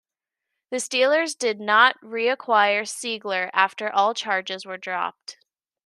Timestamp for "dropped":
4.79-5.37